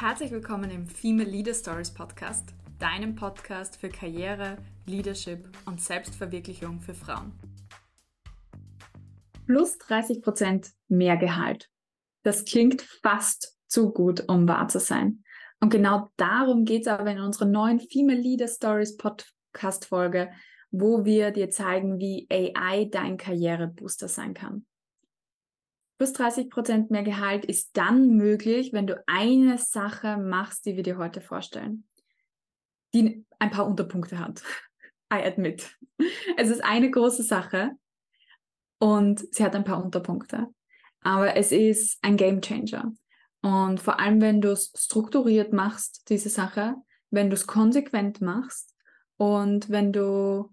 [0.00, 6.94] Herzlich willkommen im Female Leader Stories Podcast, deinem Podcast für Karriere, Leadership und Selbstverwirklichung für
[6.94, 7.32] Frauen.
[9.44, 11.68] Plus 30 Prozent mehr Gehalt.
[12.22, 15.22] Das klingt fast zu gut, um wahr zu sein.
[15.60, 20.30] Und genau darum geht es aber in unserer neuen Female Leader Stories Podcast Folge,
[20.70, 24.64] wo wir dir zeigen, wie AI dein Karrierebooster sein kann.
[26.00, 30.82] Plus 30 Prozent mehr Gehalt ist dann möglich, wenn du eine Sache machst, die wir
[30.82, 31.84] dir heute vorstellen,
[32.94, 34.42] die ein paar Unterpunkte hat.
[35.12, 35.76] I admit.
[36.38, 37.72] Es ist eine große Sache
[38.78, 40.46] und sie hat ein paar Unterpunkte.
[41.02, 42.94] Aber es ist ein Game Changer.
[43.42, 46.76] Und vor allem, wenn du es strukturiert machst, diese Sache,
[47.10, 48.74] wenn du es konsequent machst
[49.18, 50.48] und wenn du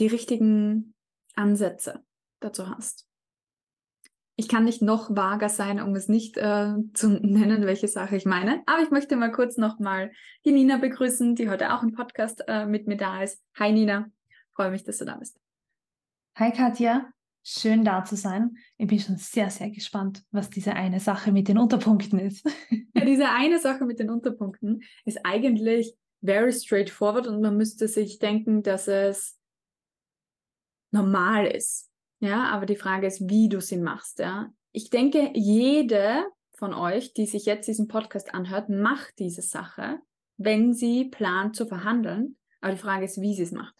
[0.00, 0.96] die richtigen
[1.36, 2.02] Ansätze
[2.40, 3.07] dazu hast.
[4.40, 8.24] Ich kann nicht noch vager sein, um es nicht äh, zu nennen, welche Sache ich
[8.24, 8.62] meine.
[8.66, 10.12] Aber ich möchte mal kurz nochmal
[10.44, 13.42] die Nina begrüßen, die heute auch im Podcast äh, mit mir da ist.
[13.56, 14.08] Hi Nina,
[14.54, 15.40] freue mich, dass du da bist.
[16.36, 18.56] Hi Katja, schön da zu sein.
[18.76, 22.46] Ich bin schon sehr, sehr gespannt, was diese eine Sache mit den Unterpunkten ist.
[22.94, 28.20] ja, diese eine Sache mit den Unterpunkten ist eigentlich very straightforward und man müsste sich
[28.20, 29.36] denken, dass es
[30.92, 31.87] normal ist.
[32.20, 34.18] Ja, aber die Frage ist, wie du sie machst.
[34.18, 40.00] Ja, ich denke, jede von euch, die sich jetzt diesen Podcast anhört, macht diese Sache,
[40.36, 42.36] wenn sie plant zu verhandeln.
[42.60, 43.74] Aber die Frage ist, wie sie es macht.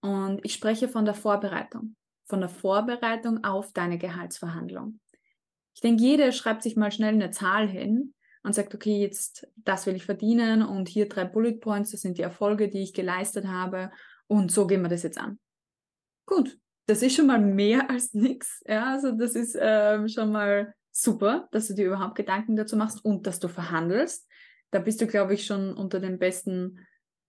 [0.00, 1.96] Und ich spreche von der Vorbereitung,
[2.26, 5.00] von der Vorbereitung auf deine Gehaltsverhandlung.
[5.74, 9.86] Ich denke, jeder schreibt sich mal schnell eine Zahl hin und sagt, okay, jetzt das
[9.86, 13.46] will ich verdienen und hier drei Bullet Points, das sind die Erfolge, die ich geleistet
[13.46, 13.90] habe
[14.26, 15.38] und so gehen wir das jetzt an.
[16.26, 18.62] Gut, das ist schon mal mehr als nichts.
[18.66, 23.04] Ja, also das ist ähm, schon mal super, dass du dir überhaupt Gedanken dazu machst
[23.04, 24.28] und dass du verhandelst.
[24.70, 26.78] Da bist du, glaube ich, schon unter den besten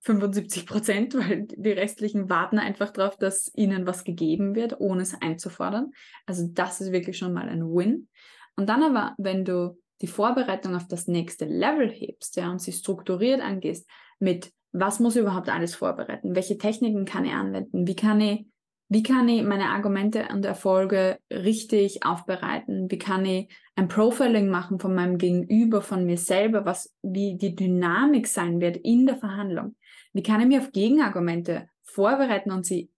[0.02, 5.20] 75 Prozent, weil die restlichen warten einfach darauf, dass ihnen was gegeben wird, ohne es
[5.20, 5.92] einzufordern.
[6.26, 8.08] Also das ist wirklich schon mal ein Win.
[8.56, 12.72] Und dann aber, wenn du die Vorbereitung auf das nächste Level hebst, ja, und sie
[12.72, 13.90] strukturiert angehst
[14.20, 16.36] mit, was muss ich überhaupt alles vorbereiten?
[16.36, 17.88] Welche Techniken kann ich anwenden?
[17.88, 18.46] Wie kann ich
[18.88, 22.90] wie kann ich meine Argumente und Erfolge richtig aufbereiten?
[22.92, 27.56] Wie kann ich ein Profiling machen von meinem Gegenüber, von mir selber, was, wie die
[27.56, 29.76] Dynamik sein wird in der Verhandlung?
[30.14, 32.92] Wie kann ich mich auf Gegenargumente vorbereiten und sie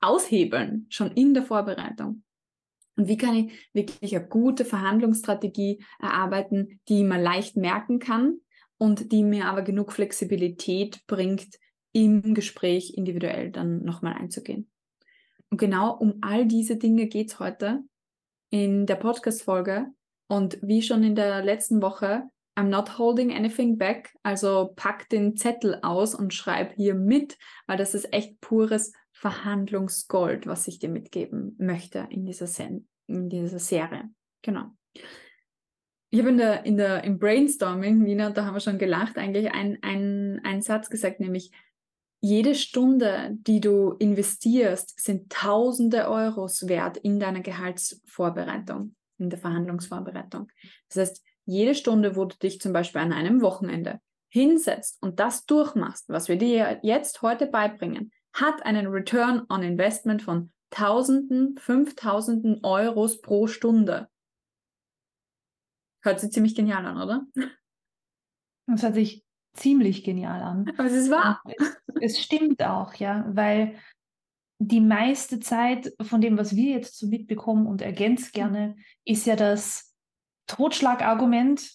[0.00, 2.22] aushebeln, schon in der Vorbereitung?
[2.96, 8.38] Und wie kann ich wirklich eine gute Verhandlungsstrategie erarbeiten, die man leicht merken kann
[8.78, 11.58] und die mir aber genug Flexibilität bringt,
[11.92, 14.70] im Gespräch individuell dann nochmal einzugehen?
[15.50, 17.82] Und genau um all diese Dinge geht es heute
[18.50, 19.86] in der Podcast-Folge.
[20.28, 22.22] Und wie schon in der letzten Woche,
[22.56, 24.14] I'm not holding anything back.
[24.22, 30.46] Also pack den Zettel aus und schreib hier mit, weil das ist echt pures Verhandlungsgold,
[30.46, 34.10] was ich dir mitgeben möchte in dieser, Sen in dieser Serie.
[34.42, 34.66] Genau.
[36.12, 39.52] Ich habe in der, in der, im Brainstorming, Nina, da haben wir schon gelacht, eigentlich
[39.52, 41.52] einen Satz gesagt, nämlich
[42.20, 50.48] jede Stunde, die du investierst, sind tausende Euros wert in deiner Gehaltsvorbereitung, in der Verhandlungsvorbereitung.
[50.88, 55.46] Das heißt, jede Stunde, wo du dich zum Beispiel an einem Wochenende hinsetzt und das
[55.46, 62.60] durchmachst, was wir dir jetzt heute beibringen, hat einen Return on Investment von Tausenden, Fünftausenden
[62.62, 64.08] Euros pro Stunde.
[66.02, 67.26] Hört sich ziemlich genial an, oder?
[68.66, 69.24] Das hört sich
[69.54, 70.72] ziemlich genial an.
[70.76, 71.42] Aber es ist wahr.
[71.44, 73.76] Es, es, stimmt auch, ja, weil
[74.58, 79.36] die meiste Zeit von dem, was wir jetzt so mitbekommen und ergänzt gerne, ist ja
[79.36, 79.94] das
[80.46, 81.70] Totschlagargument,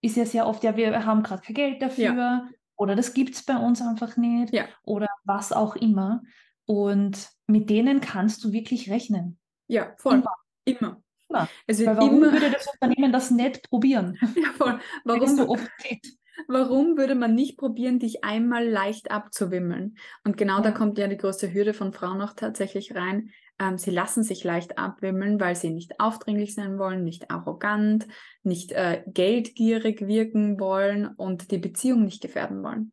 [0.00, 2.48] ist ja sehr oft, ja, wir haben gerade kein Geld dafür ja.
[2.76, 4.64] oder das gibt es bei uns einfach nicht ja.
[4.82, 6.22] oder was auch immer.
[6.64, 9.38] Und mit denen kannst du wirklich rechnen.
[9.68, 10.14] Ja, voll.
[10.14, 10.34] Immer.
[10.64, 11.02] immer.
[11.28, 11.48] immer.
[11.66, 12.32] Es wird Weil warum immer...
[12.32, 14.18] würde das Unternehmen das nicht probieren?
[14.36, 14.80] Ja, voll.
[15.04, 16.16] Warum, so oft geht?
[16.52, 19.96] Warum würde man nicht probieren, dich einmal leicht abzuwimmeln?
[20.22, 20.60] Und genau ja.
[20.60, 23.30] da kommt ja die größte Hürde von Frauen noch tatsächlich rein.
[23.58, 28.06] Ähm, sie lassen sich leicht abwimmeln, weil sie nicht aufdringlich sein wollen, nicht arrogant,
[28.42, 32.92] nicht äh, geldgierig wirken wollen und die Beziehung nicht gefährden wollen.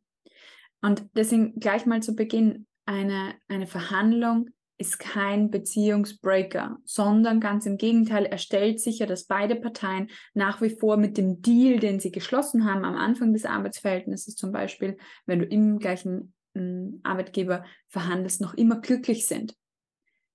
[0.82, 7.78] Und deswegen gleich mal zu Beginn eine, eine Verhandlung ist kein Beziehungsbreaker, sondern ganz im
[7.78, 12.12] Gegenteil, er stellt sicher, dass beide Parteien nach wie vor mit dem Deal, den sie
[12.12, 18.40] geschlossen haben am Anfang des Arbeitsverhältnisses zum Beispiel, wenn du im gleichen äh, Arbeitgeber verhandelst,
[18.40, 19.54] noch immer glücklich sind.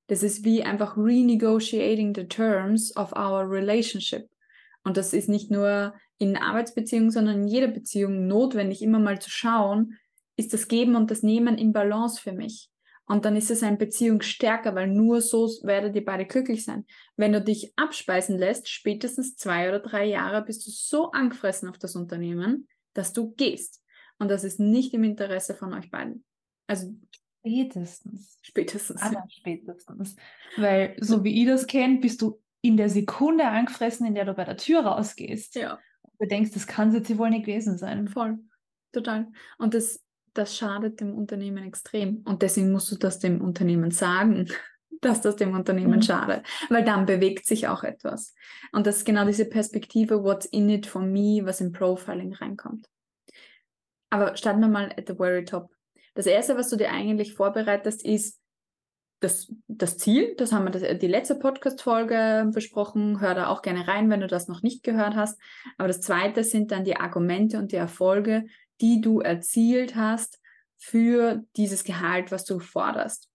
[0.09, 4.29] Das ist wie einfach renegotiating the terms of our relationship.
[4.83, 9.31] Und das ist nicht nur in Arbeitsbeziehungen, sondern in jeder Beziehung notwendig, immer mal zu
[9.31, 9.95] schauen,
[10.37, 12.69] ist das Geben und das Nehmen in Balance für mich?
[13.07, 16.87] Und dann ist es eine Beziehung stärker, weil nur so werdet ihr beide glücklich sein.
[17.17, 21.79] Wenn du dich abspeisen lässt, spätestens zwei oder drei Jahre bist du so angefressen auf
[21.79, 23.83] das Unternehmen, dass du gehst.
[24.19, 26.25] Und das ist nicht im Interesse von euch beiden.
[26.67, 26.95] Also
[27.41, 28.39] spätestens.
[28.43, 29.03] Spätestens.
[29.03, 30.17] Aber spätestens.
[30.57, 34.33] Weil so wie ich das kenne, bist du in der Sekunde angefressen, in der du
[34.33, 35.57] bei der Tür rausgehst.
[35.57, 35.79] Ja.
[36.19, 38.09] Du denkst, das kann es jetzt wohl nicht gewesen sein.
[38.09, 38.39] Voll.
[38.93, 39.31] Total.
[39.59, 40.04] Und das
[40.35, 42.19] das schadet dem Unternehmen extrem.
[42.25, 44.49] Und deswegen musst du das dem Unternehmen sagen,
[45.01, 46.03] dass das dem Unternehmen mhm.
[46.03, 48.35] schadet, weil dann bewegt sich auch etwas.
[48.73, 52.89] Und das ist genau diese Perspektive, what's in it for me, was im Profiling reinkommt.
[54.11, 55.71] Aber starten wir mal at the very top.
[56.15, 58.41] Das erste, was du dir eigentlich vorbereitest, ist
[59.21, 60.35] das, das Ziel.
[60.37, 63.21] Das haben wir das, die letzte Podcast-Folge besprochen.
[63.21, 65.41] Hör da auch gerne rein, wenn du das noch nicht gehört hast.
[65.79, 68.45] Aber das zweite sind dann die Argumente und die Erfolge,
[68.81, 70.41] die du erzielt hast
[70.77, 73.31] für dieses Gehalt, was du forderst.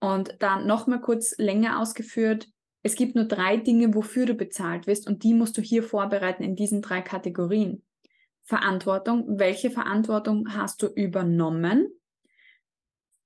[0.00, 2.48] Und dann nochmal kurz länger ausgeführt,
[2.82, 6.42] es gibt nur drei Dinge, wofür du bezahlt wirst und die musst du hier vorbereiten
[6.42, 7.82] in diesen drei Kategorien.
[8.42, 11.88] Verantwortung, welche Verantwortung hast du übernommen?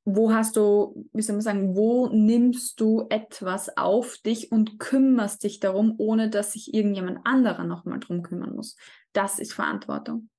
[0.05, 5.43] Wo hast du, wie soll man sagen, wo nimmst du etwas auf dich und kümmerst
[5.43, 8.77] dich darum, ohne dass sich irgendjemand anderer nochmal drum kümmern muss?
[9.13, 10.31] Das ist Verantwortung.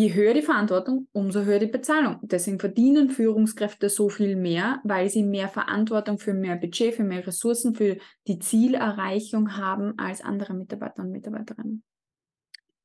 [0.00, 2.20] Je höher die Verantwortung, umso höher die Bezahlung.
[2.22, 7.26] Deswegen verdienen Führungskräfte so viel mehr, weil sie mehr Verantwortung für mehr Budget, für mehr
[7.26, 11.82] Ressourcen, für die Zielerreichung haben als andere Mitarbeiter und Mitarbeiterinnen.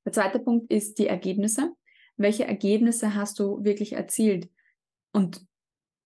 [0.04, 1.72] Der zweite Punkt ist die Ergebnisse.
[2.18, 4.50] Welche Ergebnisse hast du wirklich erzielt?
[5.14, 5.40] Und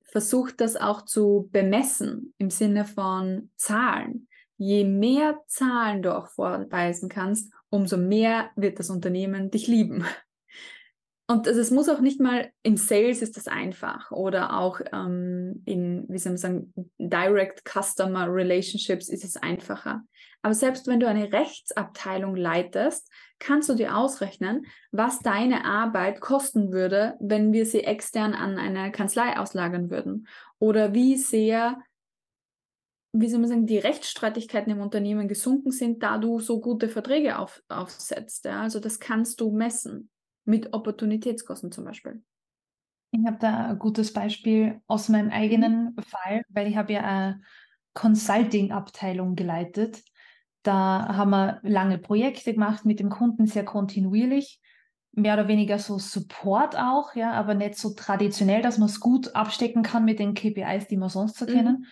[0.03, 4.27] versuch das auch zu bemessen im Sinne von Zahlen.
[4.57, 10.06] Je mehr Zahlen du auch vorweisen kannst, umso mehr wird das Unternehmen dich lieben.
[11.29, 15.61] Und also es muss auch nicht mal im Sales ist das einfach oder auch ähm,
[15.65, 20.01] in, wie soll man sagen, Direct Customer Relationships ist es einfacher.
[20.41, 26.71] Aber selbst wenn du eine Rechtsabteilung leitest, kannst du dir ausrechnen, was deine Arbeit kosten
[26.71, 30.27] würde, wenn wir sie extern an eine Kanzlei auslagern würden.
[30.57, 31.77] Oder wie sehr,
[33.13, 37.37] wie soll man sagen, die Rechtsstreitigkeiten im Unternehmen gesunken sind, da du so gute Verträge
[37.37, 38.45] auf, aufsetzt.
[38.45, 38.63] Ja?
[38.63, 40.09] Also das kannst du messen
[40.45, 42.24] mit Opportunitätskosten zum Beispiel.
[43.12, 46.01] Ich habe da ein gutes Beispiel aus meinem eigenen mhm.
[46.03, 47.41] Fall, weil ich habe ja eine
[47.94, 50.03] Consulting-Abteilung geleitet.
[50.63, 54.62] Da haben wir lange Projekte gemacht mit dem Kunden sehr kontinuierlich,
[55.12, 59.35] mehr oder weniger so Support auch, ja, aber nicht so traditionell, dass man es gut
[59.35, 61.50] abstecken kann mit den KPIs, die wir sonst so mhm.
[61.50, 61.85] kennen.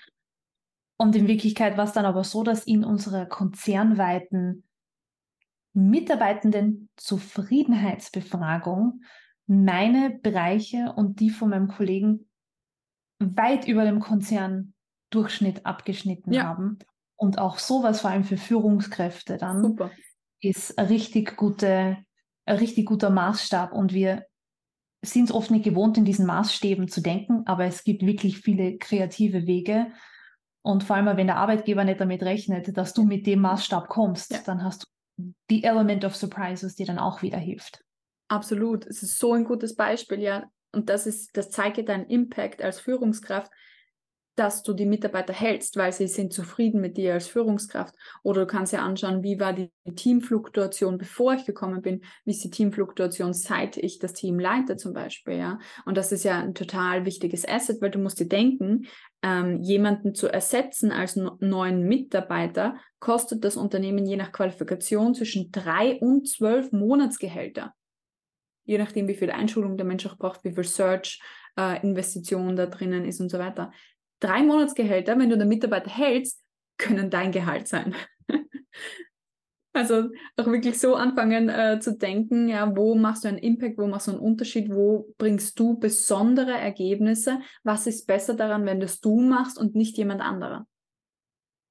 [0.98, 4.67] Und in Wirklichkeit war es dann aber so, dass in unserer konzernweiten
[5.78, 9.02] Mitarbeitenden Zufriedenheitsbefragung
[9.46, 12.28] meine Bereiche und die von meinem Kollegen
[13.20, 16.46] weit über dem Konzerndurchschnitt abgeschnitten ja.
[16.46, 16.80] haben.
[17.16, 19.92] Und auch sowas, vor allem für Führungskräfte dann, Super.
[20.42, 21.98] ist ein richtig, gute,
[22.46, 23.72] ein richtig guter Maßstab.
[23.72, 24.26] Und wir
[25.06, 28.80] sind es oft nicht gewohnt, in diesen Maßstäben zu denken, aber es gibt wirklich viele
[28.80, 29.92] kreative Wege.
[30.64, 34.32] Und vor allem, wenn der Arbeitgeber nicht damit rechnet, dass du mit dem Maßstab kommst,
[34.32, 34.40] ja.
[34.44, 34.88] dann hast du
[35.50, 37.84] die Element of Surprises dir dann auch wieder hilft.
[38.28, 38.86] Absolut.
[38.86, 40.50] Es ist so ein gutes Beispiel, ja.
[40.72, 43.52] Und das ist, das zeigt dir deinen Impact als Führungskraft,
[44.38, 47.96] dass du die Mitarbeiter hältst, weil sie sind zufrieden mit dir als Führungskraft.
[48.22, 52.44] Oder du kannst ja anschauen, wie war die Teamfluktuation, bevor ich gekommen bin, wie ist
[52.44, 55.58] die Teamfluktuation, seit ich das Team leite zum Beispiel, ja.
[55.86, 58.86] Und das ist ja ein total wichtiges Asset, weil du musst dir denken,
[59.24, 65.52] ähm, jemanden zu ersetzen als no neuen Mitarbeiter, kostet das Unternehmen je nach Qualifikation zwischen
[65.52, 67.74] drei und zwölf Monatsgehälter.
[68.66, 73.06] Je nachdem, wie viel Einschulung der Mensch auch braucht, wie viel Search-Investition äh, da drinnen
[73.06, 73.72] ist und so weiter
[74.20, 76.44] drei Monatsgehälter, wenn du den Mitarbeiter hältst,
[76.78, 77.96] können dein Gehalt sein.
[79.78, 83.88] also auch wirklich so anfangen äh, zu denken, ja, wo machst du einen Impact, wo
[83.88, 89.00] machst du einen Unterschied, wo bringst du besondere Ergebnisse, was ist besser daran, wenn das
[89.00, 90.68] du machst und nicht jemand anderer.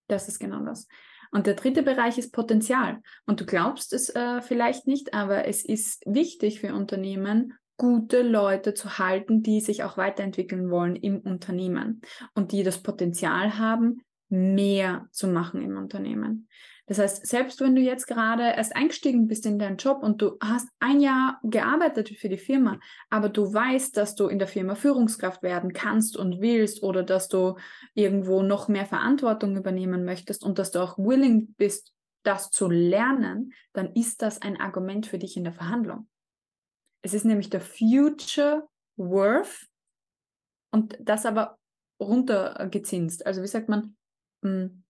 [0.08, 0.86] Das ist genau das.
[1.32, 3.00] Und der dritte Bereich ist Potenzial.
[3.26, 8.74] Und du glaubst es äh, vielleicht nicht, aber es ist wichtig für Unternehmen, gute Leute
[8.74, 12.00] zu halten, die sich auch weiterentwickeln wollen im Unternehmen
[12.34, 16.48] und die das Potenzial haben, mehr zu machen im Unternehmen.
[16.86, 20.36] Das heißt, selbst wenn du jetzt gerade erst eingestiegen bist in deinen Job und du
[20.40, 22.78] hast ein Jahr gearbeitet für die Firma,
[23.10, 27.28] aber du weißt, dass du in der Firma Führungskraft werden kannst und willst oder dass
[27.28, 27.56] du
[27.94, 33.52] irgendwo noch mehr Verantwortung übernehmen möchtest und dass du auch willing bist, das zu lernen,
[33.72, 36.08] dann ist das ein Argument für dich in der Verhandlung.
[37.02, 39.68] Es ist nämlich der Future Worth
[40.72, 41.58] und das aber
[42.00, 43.26] runtergezinst.
[43.26, 43.96] Also wie sagt man,
[44.42, 44.84] hm,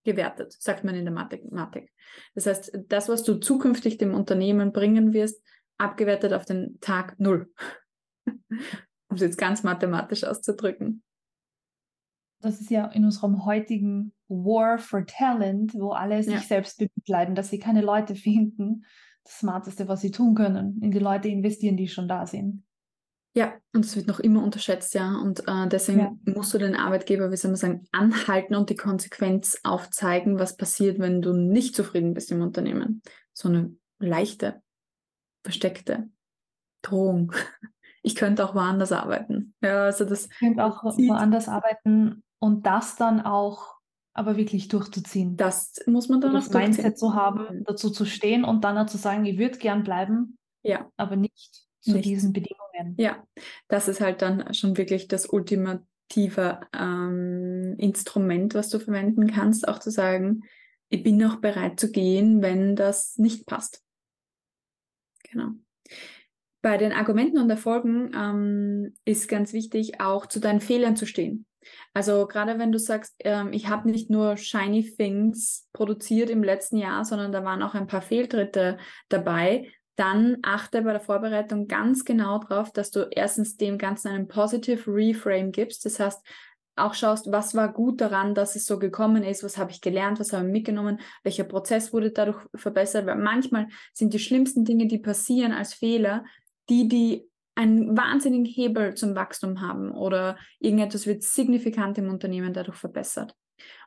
[0.00, 1.92] abgewertet, sagt man in der Mathematik.
[2.34, 5.42] Das heißt, das, was du zukünftig dem Unternehmen bringen wirst,
[5.78, 7.52] abgewertet auf den Tag Null.
[8.26, 11.02] um es jetzt ganz mathematisch auszudrücken.
[12.42, 16.40] Das ist ja in unserem heutigen War for Talent, wo alle sich ja.
[16.40, 18.86] selbst bemitleiden, dass sie keine Leute finden.
[19.24, 22.64] Das Smarteste, was sie tun können, in die Leute investieren, die schon da sind.
[23.34, 25.16] Ja, und es wird noch immer unterschätzt, ja.
[25.16, 26.12] Und äh, deswegen ja.
[26.24, 30.98] musst du den Arbeitgeber, wie soll man sagen, anhalten und die Konsequenz aufzeigen, was passiert,
[30.98, 33.02] wenn du nicht zufrieden bist im Unternehmen.
[33.32, 34.62] So eine leichte,
[35.44, 36.08] versteckte
[36.82, 37.32] Drohung.
[38.02, 39.52] Ich könnte auch woanders arbeiten.
[39.60, 40.24] Ja, also das.
[40.24, 43.74] Ich könnte auch woanders arbeiten und das dann auch
[44.14, 45.36] aber wirklich durchzuziehen.
[45.36, 47.64] Das muss man dann auch das Mindset zu haben, mhm.
[47.64, 50.90] dazu zu stehen und dann auch zu sagen, ich würde gern bleiben, ja.
[50.96, 52.06] aber nicht zu nicht.
[52.06, 52.69] diesen Bedingungen.
[52.96, 53.26] Ja,
[53.68, 59.78] das ist halt dann schon wirklich das ultimative ähm, Instrument, was du verwenden kannst, auch
[59.78, 60.42] zu sagen,
[60.88, 63.82] ich bin auch bereit zu gehen, wenn das nicht passt.
[65.30, 65.50] Genau.
[66.62, 71.46] Bei den Argumenten und Erfolgen ähm, ist ganz wichtig, auch zu deinen Fehlern zu stehen.
[71.94, 76.76] Also gerade wenn du sagst, ähm, ich habe nicht nur Shiny Things produziert im letzten
[76.76, 79.70] Jahr, sondern da waren auch ein paar Fehltritte dabei,
[80.00, 84.90] dann achte bei der Vorbereitung ganz genau darauf, dass du erstens dem Ganzen einen Positive
[84.90, 85.84] Reframe gibst.
[85.84, 86.26] Das heißt,
[86.76, 90.18] auch schaust, was war gut daran, dass es so gekommen ist, was habe ich gelernt,
[90.18, 94.86] was habe ich mitgenommen, welcher Prozess wurde dadurch verbessert, weil manchmal sind die schlimmsten Dinge,
[94.86, 96.24] die passieren als Fehler,
[96.70, 102.76] die, die einen wahnsinnigen Hebel zum Wachstum haben oder irgendetwas wird signifikant im Unternehmen dadurch
[102.76, 103.34] verbessert.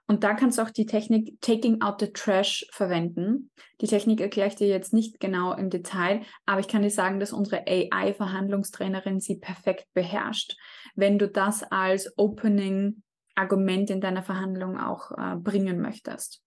[0.06, 3.52] Und da kannst du auch die Technik Taking out the Trash verwenden.
[3.80, 7.20] Die Technik erkläre ich dir jetzt nicht genau im Detail, aber ich kann dir sagen,
[7.20, 10.58] dass unsere AI-Verhandlungstrainerin sie perfekt beherrscht.
[10.96, 16.42] Wenn du das als Opening-Argument in deiner Verhandlung auch äh, bringen möchtest.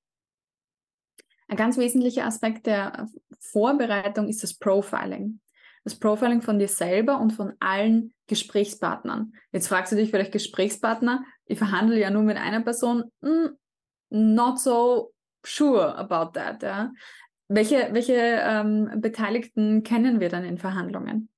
[1.49, 3.09] Ein ganz wesentlicher Aspekt der
[3.41, 5.41] Vorbereitung ist das Profiling
[5.87, 9.33] das Profiling von dir selber und von allen Gesprächspartnern.
[9.53, 13.51] Jetzt fragst du dich vielleicht Gesprächspartner, ich verhandle ja nur mit einer Person, mm,
[14.11, 15.13] not so
[15.47, 16.61] sure about that.
[16.61, 16.93] Ja?
[17.47, 21.29] Welche, welche ähm, Beteiligten kennen wir dann in Verhandlungen?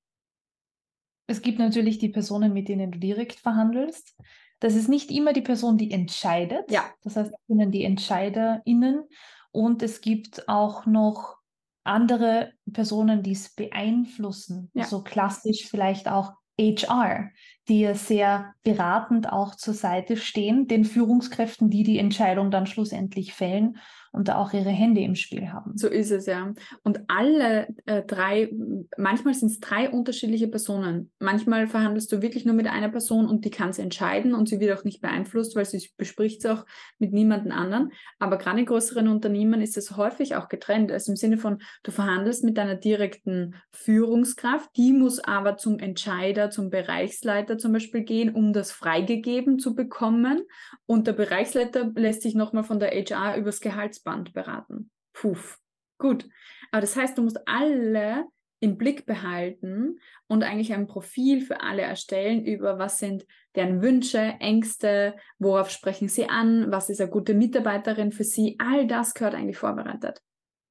[1.27, 4.17] Es gibt natürlich die Personen, mit denen du direkt verhandelst.
[4.61, 6.71] Das ist nicht immer die Person, die entscheidet.
[6.71, 6.91] Ja.
[7.03, 9.05] Das heißt, es sind die EntscheiderInnen.
[9.51, 11.38] Und es gibt auch noch
[11.85, 14.71] andere Personen, die es beeinflussen.
[14.75, 14.85] Ja.
[14.85, 17.31] So klassisch vielleicht auch HR,
[17.69, 23.35] die ja sehr beratend auch zur Seite stehen, den Führungskräften, die die Entscheidung dann schlussendlich
[23.35, 23.79] fällen
[24.13, 25.77] und da auch ihre Hände im Spiel haben.
[25.77, 26.53] So ist es ja.
[26.83, 28.51] Und alle äh, drei,
[28.97, 31.11] manchmal sind es drei unterschiedliche Personen.
[31.19, 34.61] Manchmal verhandelst du wirklich nur mit einer Person und die kann es entscheiden und sie
[34.61, 36.65] wird auch nicht beeinflusst, weil sie bespricht es auch
[36.99, 37.93] mit niemandem anderen.
[38.19, 40.91] Aber gerade in größeren Unternehmen ist es häufig auch getrennt.
[40.91, 46.51] Also im Sinne von, du verhandelst mit deiner direkten Führungskraft, die muss aber zum Entscheider,
[46.51, 50.45] zum Bereichsleiter zum Beispiel gehen, um das freigegeben zu bekommen.
[50.87, 54.91] Und der Bereichsleiter lässt sich nochmal von der HR übers Gehalt Kreuzband beraten.
[55.13, 55.59] Puff.
[55.99, 56.29] Gut.
[56.71, 58.27] Aber das heißt, du musst alle
[58.61, 63.25] im Blick behalten und eigentlich ein Profil für alle erstellen über was sind
[63.55, 68.57] deren Wünsche, Ängste, worauf sprechen sie an, was ist eine gute Mitarbeiterin für sie.
[68.59, 70.21] All das gehört eigentlich vorbereitet.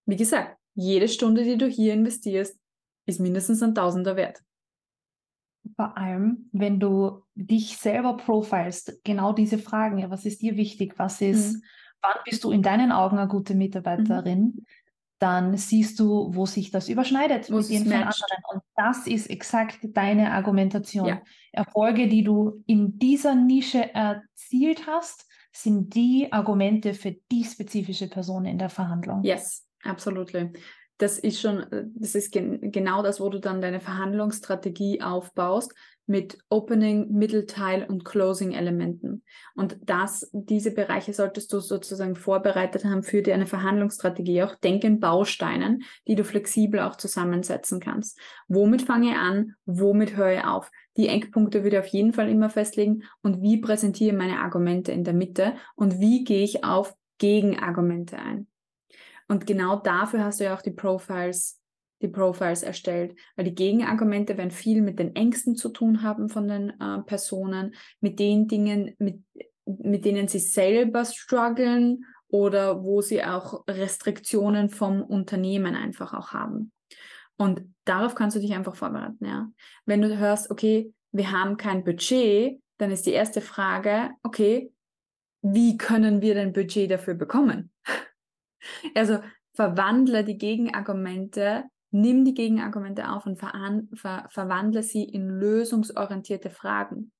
[0.05, 2.57] Wie gesagt, jede Stunde, die du hier investierst,
[3.05, 4.41] ist mindestens ein Tausender wert.
[5.75, 10.97] Vor allem, wenn du dich selber profilst, genau diese Fragen, ja, was ist dir wichtig,
[10.97, 11.61] was ist mhm
[12.01, 14.65] wann bist du in deinen Augen eine gute Mitarbeiterin, mhm.
[15.19, 18.43] dann siehst du, wo sich das überschneidet wo mit den anderen.
[18.51, 21.07] Und das ist exakt deine Argumentation.
[21.07, 21.21] Ja.
[21.51, 28.45] Erfolge, die du in dieser Nische erzielt hast, sind die Argumente für die spezifische Person
[28.45, 29.23] in der Verhandlung.
[29.23, 30.51] Yes, absolutely
[30.97, 35.73] das ist schon, das ist gen genau das, wo du dann deine Verhandlungsstrategie aufbaust
[36.07, 39.23] mit Opening, Mittelteil und Closing Elementen.
[39.55, 44.41] Und das, diese Bereiche solltest du sozusagen vorbereitet haben für deine Verhandlungsstrategie.
[44.43, 48.17] Auch denk in Bausteinen, die du flexibel auch zusammensetzen kannst.
[48.47, 49.55] Womit fange ich an?
[49.65, 50.71] Womit höre ich auf?
[50.95, 53.03] Die Eckpunkte würde ich auf jeden Fall immer festlegen.
[53.21, 55.55] Und wie präsentiere ich meine Argumente in der Mitte?
[55.75, 58.47] Und wie gehe ich auf Gegenargumente ein?
[59.27, 61.61] Und genau dafür hast du ja auch die Profiles,
[62.01, 66.47] die Profiles erstellt, weil die Gegenargumente werden viel mit den Ängsten zu tun haben von
[66.47, 69.21] den äh, Personen, mit den Dingen, mit,
[69.65, 76.71] mit denen sie selber strugglen oder wo sie auch Restriktionen vom Unternehmen einfach auch haben.
[77.37, 79.49] Und darauf kannst du dich einfach vorbereiten, ja.
[79.85, 84.71] Wenn du hörst, okay, wir haben kein Budget, dann ist die erste Frage, okay,
[85.41, 87.71] wie können wir denn Budget dafür bekommen?
[88.95, 89.19] Also
[89.53, 93.53] verwandle die Gegenargumente, nimm die Gegenargumente auf und ver
[93.95, 97.11] ver verwandle sie in lösungsorientierte Fragen.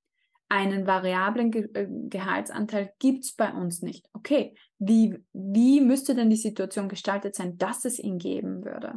[0.50, 4.08] Einen variablen Ge äh, Gehaltsanteil gibt es bei uns nicht.
[4.14, 8.94] Okay, wie, wie müsste denn die Situation gestaltet sein, dass es ihn geben würde?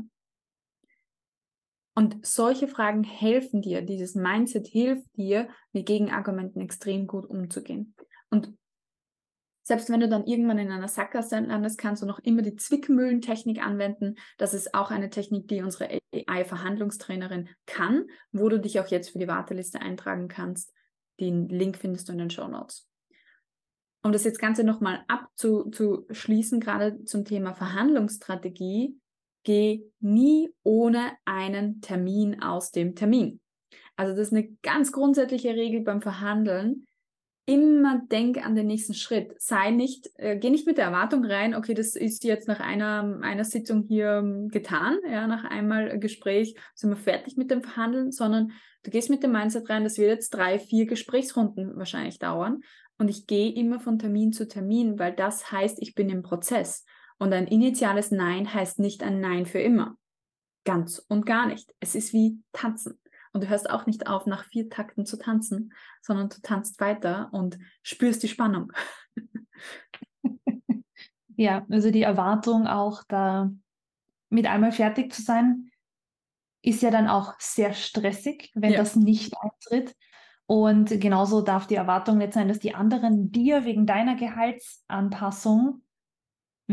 [1.97, 7.95] Und solche Fragen helfen dir, dieses Mindset hilft dir, mit Gegenargumenten extrem gut umzugehen.
[8.31, 8.55] Und
[9.71, 13.65] selbst wenn du dann irgendwann in einer Sackgasse landest, kannst du noch immer die Zwickmühlentechnik
[13.65, 14.17] anwenden.
[14.37, 19.21] Das ist auch eine Technik, die unsere AI-Verhandlungstrainerin kann, wo du dich auch jetzt für
[19.21, 20.75] die Warteliste eintragen kannst.
[21.21, 22.89] Den Link findest du in den Show Notes.
[24.03, 28.99] Um das jetzt Ganze nochmal abzuschließen, gerade zum Thema Verhandlungsstrategie,
[29.45, 33.41] geh nie ohne einen Termin aus dem Termin.
[33.95, 36.89] Also das ist eine ganz grundsätzliche Regel beim Verhandeln.
[37.47, 39.35] Immer denk an den nächsten Schritt.
[39.41, 43.19] Sei nicht, äh, geh nicht mit der Erwartung rein, okay, das ist jetzt nach einer,
[43.23, 48.13] einer Sitzung hier ähm, getan, ja, nach einmal Gespräch sind wir fertig mit dem Verhandeln,
[48.13, 52.61] sondern du gehst mit dem Mindset rein, das wird jetzt drei, vier Gesprächsrunden wahrscheinlich dauern.
[52.99, 56.85] Und ich gehe immer von Termin zu Termin, weil das heißt, ich bin im Prozess.
[57.19, 59.97] Und ein initiales Nein heißt nicht ein Nein für immer.
[60.65, 61.75] Ganz und gar nicht.
[61.81, 63.00] Es ist wie tanzen.
[63.33, 65.73] Und du hörst auch nicht auf, nach vier Takten zu tanzen,
[66.03, 68.73] sondern du tanzt weiter und spürst die Spannung.
[71.41, 73.51] Ja, also die Erwartung auch da
[74.29, 75.71] mit einmal fertig zu sein,
[76.61, 78.79] ist ja dann auch sehr stressig, wenn ja.
[78.79, 79.97] das nicht eintritt.
[80.45, 85.81] Und genauso darf die Erwartung nicht sein, dass die anderen dir wegen deiner Gehaltsanpassung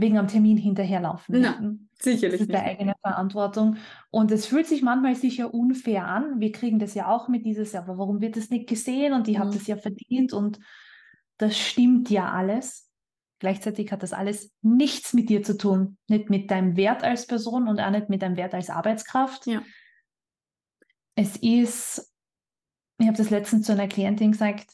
[0.01, 1.41] wegen am Termin hinterherlaufen.
[1.41, 2.39] Na, sicherlich.
[2.39, 3.77] Das ist der eigene Verantwortung.
[4.11, 6.39] Und es fühlt sich manchmal sicher unfair an.
[6.39, 9.13] Wir kriegen das ja auch mit dieses, aber warum wird das nicht gesehen?
[9.13, 9.39] Und die mhm.
[9.39, 10.60] hat das ja verdient und
[11.38, 12.91] das stimmt ja alles.
[13.39, 15.97] Gleichzeitig hat das alles nichts mit dir zu tun.
[16.07, 19.47] Nicht mit deinem Wert als Person und auch nicht mit deinem Wert als Arbeitskraft.
[19.47, 19.63] Ja.
[21.15, 22.13] Es ist,
[22.99, 24.71] ich habe das letztens zu einer Klientin gesagt,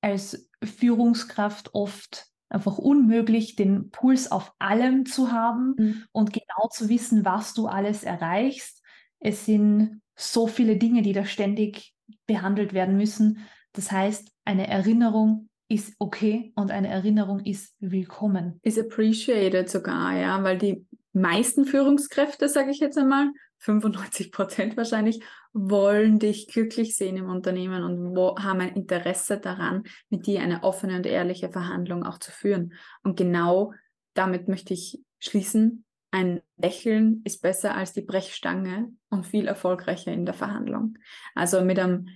[0.00, 6.04] als Führungskraft oft einfach unmöglich, den Puls auf allem zu haben mhm.
[6.12, 8.82] und genau zu wissen, was du alles erreichst.
[9.20, 11.94] Es sind so viele Dinge, die da ständig
[12.26, 13.46] behandelt werden müssen.
[13.72, 18.58] Das heißt, eine Erinnerung ist okay und eine Erinnerung ist willkommen.
[18.62, 23.30] Ist appreciated sogar, ja, weil die meisten Führungskräfte, sage ich jetzt einmal,
[23.60, 29.84] 95 Prozent wahrscheinlich, wollen dich glücklich sehen im Unternehmen und wo, haben ein Interesse daran,
[30.08, 32.72] mit dir eine offene und ehrliche Verhandlung auch zu führen.
[33.02, 33.72] Und genau
[34.14, 35.84] damit möchte ich schließen.
[36.10, 40.98] Ein Lächeln ist besser als die Brechstange und viel erfolgreicher in der Verhandlung.
[41.34, 42.08] Also mit einem,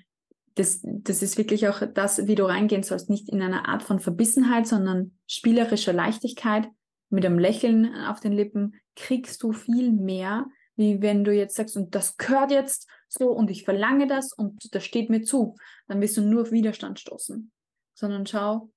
[0.55, 4.01] das, das ist wirklich auch das, wie du reingehen sollst, nicht in einer Art von
[4.01, 6.69] Verbissenheit, sondern spielerischer Leichtigkeit.
[7.11, 11.77] Mit einem Lächeln auf den Lippen kriegst du viel mehr, wie wenn du jetzt sagst,
[11.77, 15.57] und das gehört jetzt so und ich verlange das und das steht mir zu,
[15.87, 17.53] dann wirst du nur auf Widerstand stoßen.
[17.95, 18.71] Sondern schau,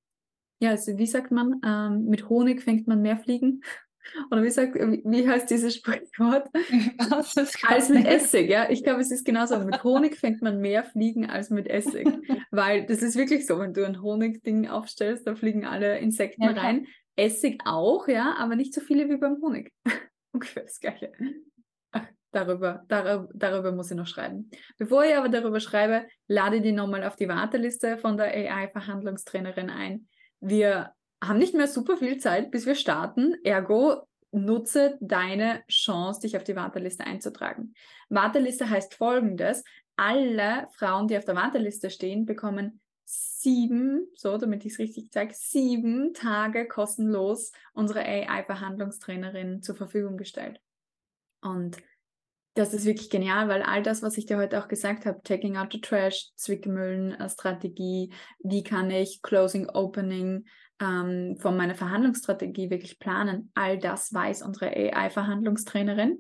[0.60, 3.62] ja, also wie sagt man, ähm, mit Honig fängt man mehr Fliegen.
[4.32, 6.48] Oder wie sagt, wie heißt dieses Sprichwort?
[7.68, 8.70] als mit Essig, ja.
[8.70, 9.60] Ich glaube, es ist genauso.
[9.60, 12.08] Mit Honig fängt man mehr Fliegen als mit Essig.
[12.52, 16.52] Weil das ist wirklich so, wenn du ein Honigding aufstellst, da fliegen alle Insekten ja,
[16.52, 16.88] rein.
[17.18, 19.74] Essig auch, ja, aber nicht so viele wie beim Honig.
[20.32, 21.12] Ungefähr das Gleiche.
[22.32, 24.50] Darüber, darüber, darüber muss ich noch schreiben.
[24.78, 30.08] Bevor ich aber darüber schreibe, lade die nochmal auf die Warteliste von der AI-Verhandlungstrainerin ein.
[30.40, 30.92] Wir
[31.24, 33.36] haben nicht mehr super viel Zeit, bis wir starten.
[33.44, 37.74] Ergo, nutze deine Chance, dich auf die Warteliste einzutragen.
[38.10, 39.64] Warteliste heißt folgendes.
[39.96, 45.34] Alle Frauen, die auf der Warteliste stehen, bekommen sieben, so damit ich es richtig zeige,
[45.34, 50.62] sieben Tage kostenlos unsere AI-Verhandlungstrainerin zur Verfügung gestellt.
[51.42, 51.78] Und
[52.58, 55.58] das ist wirklich genial, weil all das, was ich dir heute auch gesagt habe, Taking
[55.58, 60.46] out the Trash, Zwickmühlen-Strategie, wie kann ich Closing, Opening
[60.82, 66.20] ähm, von meiner Verhandlungsstrategie wirklich planen, all das weiß unsere AI-Verhandlungstrainerin.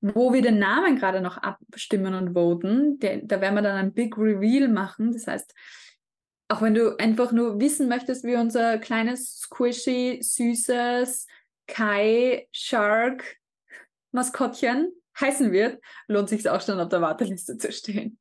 [0.00, 3.92] Wo wir den Namen gerade noch abstimmen und voten, der, da werden wir dann ein
[3.92, 5.12] Big Reveal machen.
[5.12, 5.54] Das heißt,
[6.48, 11.26] auch wenn du einfach nur wissen möchtest, wie unser kleines, squishy, süßes
[11.66, 13.36] Kai Shark
[14.12, 18.18] Maskottchen heißen wird, lohnt sich auch schon auf der Warteliste zu stehen.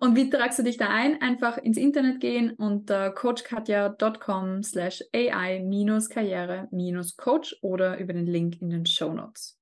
[0.00, 1.20] Und wie tragst du dich da ein?
[1.20, 9.12] Einfach ins Internet gehen unter coachkatja.com slash AI-Karriere-Coach oder über den Link in den Show
[9.12, 9.58] Notes.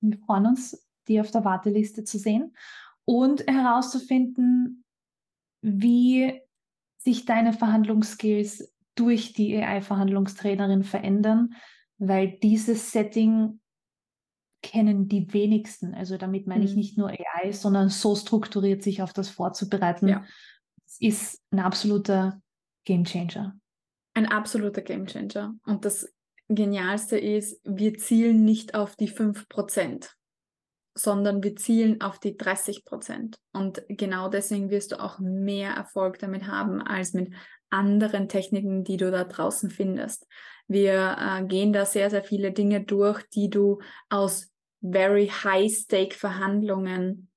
[0.00, 2.54] Wir freuen uns, die auf der Warteliste zu sehen
[3.04, 4.84] und herauszufinden,
[5.62, 6.40] wie
[6.98, 11.54] sich deine Verhandlungsskills durch die AI-Verhandlungstrainerin verändern,
[11.98, 13.60] weil dieses Setting
[14.62, 15.94] kennen die wenigsten.
[15.94, 16.76] Also damit meine ich mhm.
[16.76, 20.08] nicht nur AI, sondern so strukturiert sich auf das vorzubereiten.
[20.08, 20.24] Ja.
[20.98, 22.40] Ist ein absoluter
[22.84, 23.56] Gamechanger.
[24.14, 25.54] Ein absoluter Gamechanger.
[25.64, 26.12] Und das
[26.48, 30.08] Genialste ist, wir zielen nicht auf die 5%,
[30.94, 33.36] sondern wir zielen auf die 30%.
[33.52, 37.32] Und genau deswegen wirst du auch mehr Erfolg damit haben als mit
[37.70, 40.26] anderen Techniken, die du da draußen findest.
[40.66, 44.50] Wir äh, gehen da sehr, sehr viele Dinge durch, die du aus
[44.80, 47.30] very high-stake Verhandlungen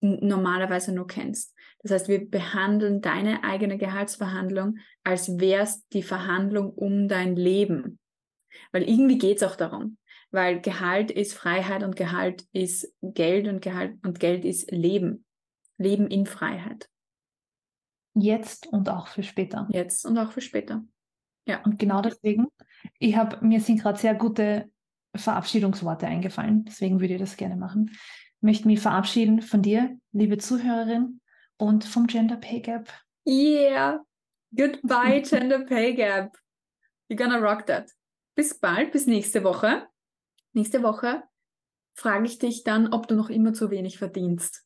[0.00, 1.54] normalerweise nur kennst.
[1.82, 7.98] Das heißt, wir behandeln deine eigene Gehaltsverhandlung, als wär's die Verhandlung um dein Leben.
[8.72, 9.96] Weil irgendwie geht's auch darum.
[10.30, 15.24] Weil Gehalt ist Freiheit und Gehalt ist Geld und Gehalt und Geld ist Leben.
[15.76, 16.88] Leben in Freiheit.
[18.20, 19.66] Jetzt und auch für später.
[19.70, 20.84] Jetzt und auch für später.
[21.46, 21.62] Ja.
[21.64, 22.46] Und genau deswegen,
[22.98, 24.70] ich habe, mir sind gerade sehr gute
[25.16, 26.64] Verabschiedungsworte eingefallen.
[26.64, 27.90] Deswegen würde ich das gerne machen.
[27.90, 31.20] Ich möchte mich verabschieden von dir, liebe Zuhörerin,
[31.56, 32.88] und vom Gender Pay Gap.
[33.26, 34.02] Yeah.
[34.56, 36.36] Goodbye, Gender Pay Gap.
[37.08, 37.90] You're gonna rock that.
[38.34, 39.86] Bis bald, bis nächste Woche.
[40.52, 41.22] Nächste Woche
[41.94, 44.64] frage ich dich dann, ob du noch immer zu wenig verdienst.